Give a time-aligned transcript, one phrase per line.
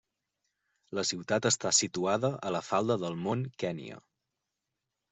[0.99, 4.03] La ciutat està situada a la falda del mont Kenya.